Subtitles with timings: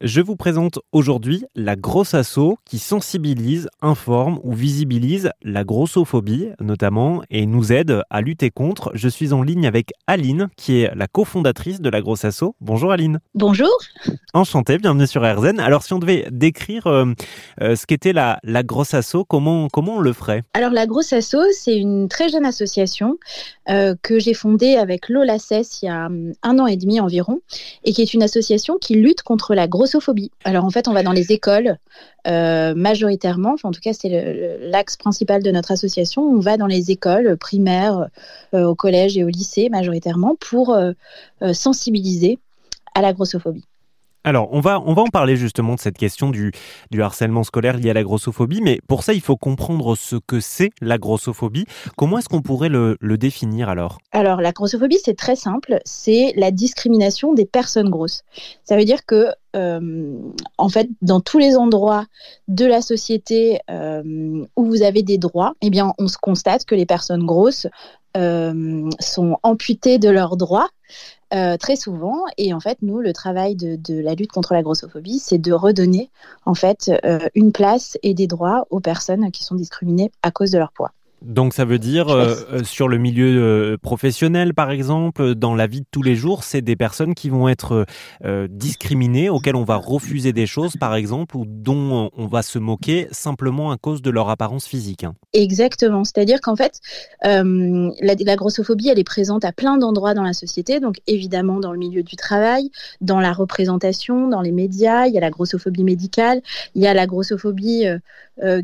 [0.00, 7.22] Je vous présente aujourd'hui la grosse asso qui sensibilise, informe ou visibilise la grossophobie notamment
[7.30, 8.92] et nous aide à lutter contre.
[8.94, 12.54] Je suis en ligne avec Aline qui est la cofondatrice de la grosse asso.
[12.60, 13.18] Bonjour Aline.
[13.34, 13.76] Bonjour.
[14.34, 15.58] Enchanté, bienvenue sur RZN.
[15.58, 17.06] Alors si on devait décrire euh,
[17.60, 20.44] euh, ce qu'était la, la grosse asso, comment, comment on le ferait?
[20.54, 23.18] Alors la grosse asso, c'est une très jeune association
[23.68, 27.00] euh, que j'ai fondée avec Lola Cess il y a hum, un an et demi
[27.00, 27.40] environ
[27.82, 29.87] et qui est une association qui lutte contre la grosse
[30.44, 31.78] alors en fait, on va dans les écoles
[32.26, 36.90] euh, majoritairement, en tout cas c'est l'axe principal de notre association, on va dans les
[36.90, 38.08] écoles primaires,
[38.54, 40.92] euh, au collège et au lycée majoritairement pour euh,
[41.52, 42.38] sensibiliser
[42.94, 43.64] à la grossophobie.
[44.24, 46.52] Alors, on va, on va en parler justement de cette question du,
[46.90, 50.40] du harcèlement scolaire lié à la grossophobie, mais pour ça, il faut comprendre ce que
[50.40, 51.66] c'est la grossophobie.
[51.96, 53.98] Comment est-ce qu'on pourrait le, définir alors?
[54.12, 58.22] Alors, la grossophobie, c'est très simple, c'est la discrimination des personnes grosses.
[58.64, 60.12] Ça veut dire que, euh,
[60.58, 62.04] en fait, dans tous les endroits
[62.48, 66.74] de la société euh, où vous avez des droits, eh bien, on se constate que
[66.74, 67.66] les personnes grosses
[68.16, 70.68] euh, sont amputées de leurs droits
[71.34, 72.24] euh, très souvent.
[72.36, 76.10] Et en fait, nous, le travail de, la lutte contre la grossophobie, c'est de redonner
[76.46, 80.50] en fait euh, une place et des droits aux personnes qui sont discriminées à cause
[80.50, 80.92] de leur poids.
[81.22, 85.66] Donc ça veut dire euh, euh, sur le milieu euh, professionnel par exemple, dans la
[85.66, 87.86] vie de tous les jours, c'est des personnes qui vont être
[88.50, 93.08] discriminées, auxquelles on va refuser des choses par exemple, ou dont on va se moquer
[93.10, 95.04] simplement à cause de leur apparence physique.
[95.04, 95.14] Hein.
[95.32, 96.80] Exactement, c'est-à-dire qu'en fait,
[97.22, 97.42] la,
[98.02, 101.78] la, grossophobie, elle est présente à plein d'endroits dans la société, donc évidemment dans le
[101.78, 106.40] milieu du travail, dans la représentation, dans les médias, il y a la grossophobie médicale,
[106.74, 107.86] il y a la grossophobie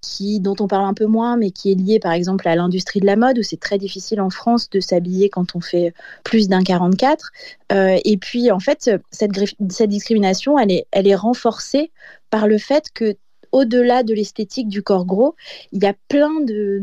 [0.00, 3.00] qui, dont on parle un peu moins, mais qui est liée par exemple à l'industrie
[3.00, 5.92] de la mode, où c'est très difficile en France de s'habiller quand on fait
[6.24, 7.30] plus d'un 44.
[7.72, 9.32] Euh, et puis, en fait, cette,
[9.70, 11.90] cette discrimination, elle est, elle est renforcée
[12.30, 13.16] par le fait que
[13.52, 15.34] au-delà de l'esthétique du corps gros,
[15.72, 16.82] il y a plein de,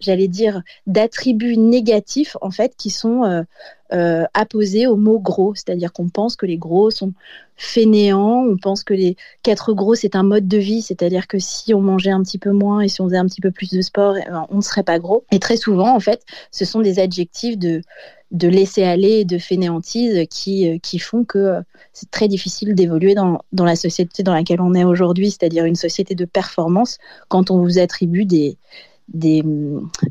[0.00, 3.42] j'allais dire, d'attributs négatifs en fait qui sont euh,
[3.92, 5.54] euh, apposés au mot gros.
[5.54, 7.12] C'est-à-dire qu'on pense que les gros sont
[7.56, 11.74] fainéants, on pense que les quatre gros c'est un mode de vie, c'est-à-dire que si
[11.74, 13.82] on mangeait un petit peu moins et si on faisait un petit peu plus de
[13.82, 15.24] sport, eh ben, on ne serait pas gros.
[15.30, 17.82] Et très souvent en fait, ce sont des adjectifs de
[18.32, 21.60] de laisser aller et de fainéantise qui, euh, qui font que euh,
[21.92, 25.76] c'est très difficile d'évoluer dans, dans, la société dans laquelle on est aujourd'hui, c'est-à-dire une
[25.76, 26.98] société de performance,
[27.28, 28.56] quand on vous attribue des,
[29.12, 29.44] des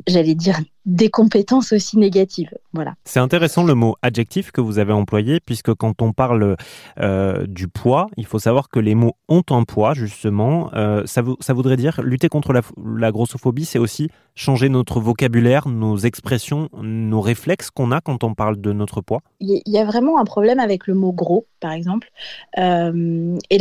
[0.07, 2.49] j'allais dire, des compétences aussi négatives.
[2.73, 2.93] Voilà.
[3.05, 6.55] C'est intéressant le mot adjectif que vous avez employé, puisque quand on parle
[6.99, 10.73] euh, du poids, il faut savoir que les mots ont un poids, justement.
[10.73, 12.61] Euh, ça, ça, voudrait dire lutter contre la,
[12.95, 18.33] la grossophobie, c'est aussi changer notre vocabulaire, nos expressions, nos réflexes qu'on a quand on
[18.33, 21.73] parle de notre poids Il y a vraiment un problème avec le mot gros, par
[21.73, 22.09] exemple,
[22.57, 23.59] euh, et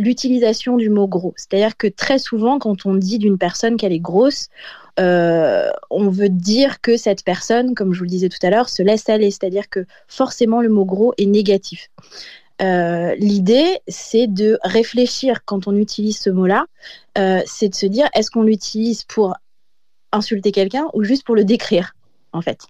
[0.00, 1.34] l'utilisation du mot gros.
[1.36, 4.48] C'est-à-dire que très souvent, quand on dit d'une personne qu'elle est grosse,
[4.98, 8.68] euh, on veut dire que cette personne, comme je vous le disais tout à l'heure,
[8.68, 11.88] se laisse aller, c'est-à-dire que forcément le mot gros est négatif.
[12.60, 16.66] Euh, l'idée, c'est de réfléchir quand on utilise ce mot-là,
[17.16, 19.34] euh, c'est de se dire est-ce qu'on l'utilise pour
[20.12, 21.94] insulter quelqu'un ou juste pour le décrire
[22.32, 22.60] en fait?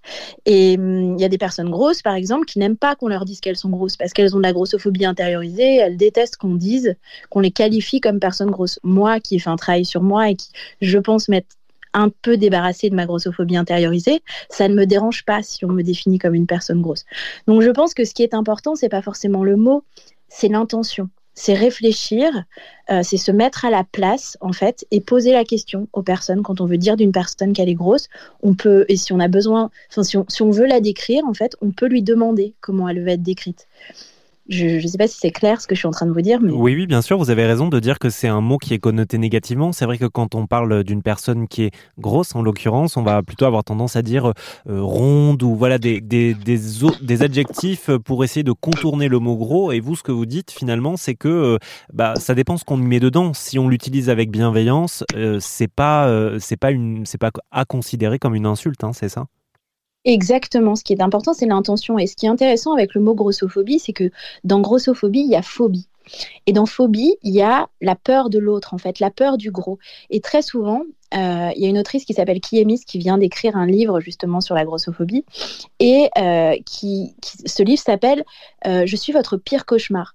[0.47, 3.25] Et hum, il y a des personnes grosses, par exemple, qui n'aiment pas qu'on leur
[3.25, 6.94] dise qu'elles sont grosses parce qu'elles ont de la grossophobie intériorisée, elles détestent qu'on dise,
[7.28, 8.78] qu'on les qualifie comme personnes grosses.
[8.84, 10.50] Moi, qui ai fait un travail sur moi et qui,
[10.81, 11.56] je pense, m'être
[11.95, 15.83] un peu débarrassée de ma grossophobie intériorisée, ça ne me dérange pas si on me
[15.83, 17.05] définit comme une personne grosse.
[17.47, 19.84] Donc je pense que ce qui est important, c'est pas forcément le mot,
[20.29, 21.09] c'est l'intention.
[21.34, 22.45] C'est réfléchir,
[22.91, 26.43] euh, c'est se mettre à la place en fait et poser la question aux personnes
[26.43, 28.09] quand on veut dire d'une personne qu'elle est grosse.
[28.43, 31.33] On peut et si on a besoin, si on, si on veut la décrire en
[31.33, 33.69] fait, on peut lui demander comment elle veut être décrite.
[34.50, 36.21] Je ne sais pas si c'est clair ce que je suis en train de vous
[36.22, 36.41] dire.
[36.43, 36.50] Mais...
[36.50, 38.81] Oui, oui, bien sûr, vous avez raison de dire que c'est un mot qui est
[38.81, 39.71] connoté négativement.
[39.71, 43.22] C'est vrai que quand on parle d'une personne qui est grosse, en l'occurrence, on va
[43.22, 44.33] plutôt avoir tendance à dire
[44.69, 46.59] euh, ronde ou voilà des, des, des,
[47.00, 49.71] des, adjectifs pour essayer de contourner le mot gros.
[49.71, 51.59] Et vous, ce que vous dites finalement, c'est que euh,
[51.93, 53.32] bah, ça dépend ce qu'on met dedans.
[53.35, 56.11] Si on l'utilise avec bienveillance, euh, c'est pas,
[56.41, 59.26] c'est pas, une, pas à considérer comme une insulte, hein, c'est ça?
[60.05, 60.76] Exactement.
[60.76, 61.99] Ce qui est important, c'est l'intention.
[61.99, 64.11] Et ce qui est intéressant avec le mot grossophobie, c'est que
[64.44, 65.88] dans grossophobie, il y a phobie.
[66.47, 69.50] Et dans phobie, il y a la peur de l'autre, en fait, la peur du
[69.50, 69.79] gros.
[70.11, 70.85] Et très souvent,
[71.15, 74.41] euh, il y a une autrice qui s'appelle Kiemis qui vient d'écrire un livre justement
[74.41, 75.25] sur la grossophobie.
[75.79, 78.25] Et euh, qui, ce livre s'appelle
[78.67, 80.15] euh, Je suis votre pire cauchemar.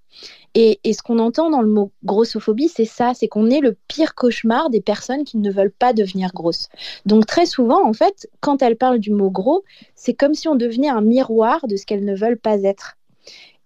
[0.57, 4.15] Et, ce qu'on entend dans le mot grossophobie, c'est ça, c'est qu'on est le pire
[4.15, 6.69] cauchemar des personnes qui ne veulent pas devenir grosses.
[7.05, 9.65] Donc très souvent, en fait, quand elles parlent du mot gros,
[9.95, 12.95] c'est comme si on devenait un miroir de ce qu'elles ne veulent pas être.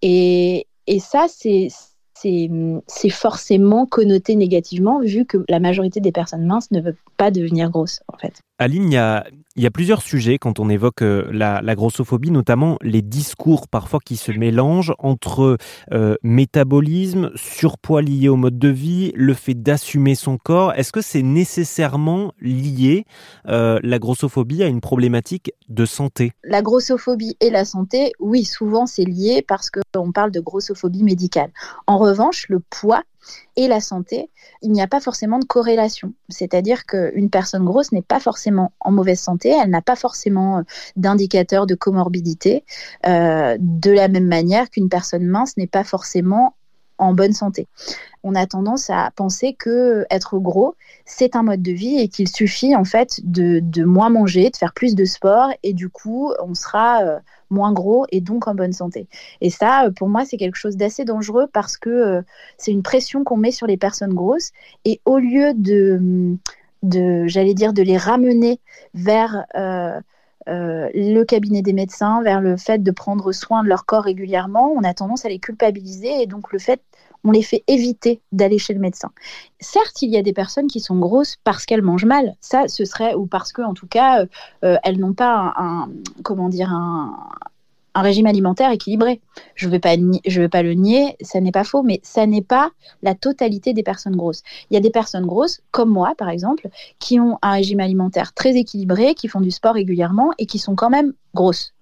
[0.02, 1.68] Et, et ça, c'est
[2.22, 7.70] c'est forcément connoté négativement vu que la majorité des personnes minces ne veulent pas devenir
[7.70, 8.42] grosses en fait.
[8.62, 8.92] Aline,
[9.56, 14.02] il y a, plusieurs sujets quand on évoque euh, la, grossophobie, notamment les discours parfois
[14.04, 15.58] qui se mélangent entre
[15.94, 20.74] euh, métabolisme, surpoids lié au mode de vie, le fait d'assumer son corps.
[20.74, 23.06] Est-ce que c'est nécessairement lié,
[23.48, 26.34] euh, la grossophobie, à une problématique de santé?
[26.44, 31.52] La grossophobie et la santé, oui, souvent c'est lié parce qu'on parle de grossophobie médicale.
[31.88, 33.04] En revanche, le poids
[33.56, 34.30] et la santé,
[34.62, 36.14] il n'y a pas forcément de corrélation.
[36.30, 40.62] C'est-à-dire qu'une personne grosse n'est pas forcément en mauvaise santé, elle n'a pas forcément euh,
[40.96, 42.64] d'indicateur de comorbidité,
[43.06, 46.56] euh, de la même manière qu'une personne mince n'est pas forcément
[47.00, 47.68] en bonne santé.
[48.24, 50.76] On a tendance à penser que être gros,
[51.06, 54.74] c'est un mode de vie et qu'il suffit en fait de, moins manger, de faire
[54.74, 57.20] plus de sport et du coup, on sera euh,
[57.50, 59.08] moins gros et donc en bonne santé.
[59.42, 62.22] Et ça, euh, pour moi, c'est quelque chose d'assez dangereux parce que euh,
[62.58, 64.52] c'est une pression qu'on met sur les personnes grosses
[64.86, 66.38] et au lieu de
[66.82, 68.62] j'allais dire, de les ramener
[68.94, 69.46] vers
[70.50, 74.84] le cabinet des médecins, vers le fait de prendre soin de leur corps régulièrement, on
[74.84, 76.82] a tendance à les culpabiliser et donc le fait
[77.24, 79.12] on les fait éviter d'aller chez le médecin.
[79.60, 82.86] Certes, il y a des personnes qui sont grosses parce qu'elles mangent mal, ça ce
[82.86, 84.26] serait ou parce que en tout cas
[84.64, 85.90] euh, elles n'ont pas un,
[86.24, 87.30] comment dire un,
[87.96, 89.22] régime alimentaire équilibré.
[89.56, 89.96] Je ne vais, pas,
[90.52, 92.72] pas le nier, ça n'est pas faux, mais ça n'est pas
[93.02, 94.44] la totalité des personnes grosses.
[94.70, 96.70] Il y a des personnes grosses, comme moi par exemple,
[97.00, 100.76] qui ont un régime alimentaire très équilibré, qui font du sport régulièrement et qui sont
[100.76, 101.74] quand même grosses.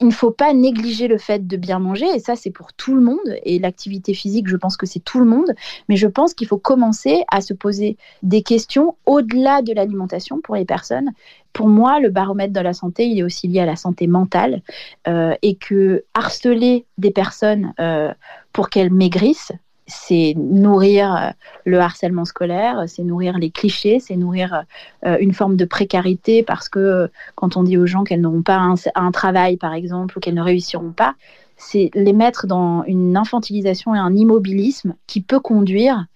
[0.00, 2.94] Il ne faut pas négliger le fait de bien manger, et ça c'est pour tout
[2.94, 5.52] le monde, et l'activité physique, je pense que c'est tout le monde,
[5.88, 10.56] mais je pense qu'il faut commencer à se poser des questions au-delà de l'alimentation pour
[10.56, 11.10] les personnes.
[11.52, 14.62] Pour moi, le baromètre de la santé, il est aussi lié à la santé mentale,
[15.06, 18.12] euh, et que harceler des personnes euh,
[18.52, 19.52] pour qu'elles maigrissent,
[19.86, 21.30] c'est nourrir euh,
[21.64, 24.64] le harcèlement scolaire, c'est nourrir les clichés, c'est nourrir
[25.04, 29.10] une forme de précarité parce que quand on dit aux gens qu'elles n'auront pas un,
[29.10, 31.14] travail, par exemple, ou qu'elles ne réussiront pas,
[31.56, 36.06] c'est les mettre dans une infantilisation et un immobilisme qui peut conduire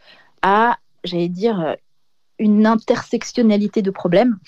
[0.42, 1.76] à, j'allais dire,
[2.38, 4.38] une intersectionnalité de problèmes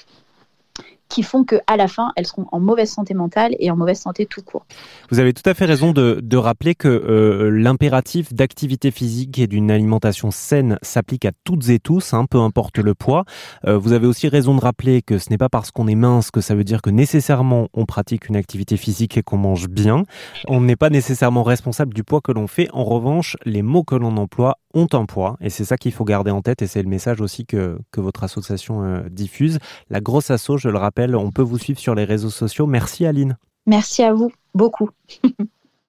[1.08, 4.26] qui font qu'à la fin, elles seront en mauvaise santé mentale et en mauvaise santé
[4.26, 4.66] tout court.
[5.10, 9.70] Vous avez tout à fait raison de, rappeler que euh, l'impératif d'activité physique et d'une
[9.70, 13.24] alimentation saine s'applique à toutes et tous, hein, peu importe le poids.
[13.66, 16.30] Euh, vous avez aussi raison de rappeler que ce n'est pas parce qu'on est mince
[16.30, 20.04] que ça veut dire que nécessairement on pratique une activité physique et qu'on mange bien.
[20.46, 22.68] On n'est pas nécessairement responsable du poids que l'on fait.
[22.72, 26.04] En revanche, les mots que l'on emploie ont un poids et c'est ça qu'il faut
[26.04, 29.58] garder en tête et c'est le message aussi que, votre association euh, diffuse.
[29.90, 32.66] La grosse asso, je le rappelle, on peut vous suivre sur les réseaux sociaux.
[32.66, 33.36] Merci Aline.
[33.66, 34.90] Merci à vous beaucoup.